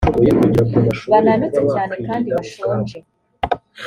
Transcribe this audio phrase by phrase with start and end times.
[1.11, 2.97] bananutse cyane kandi bashonje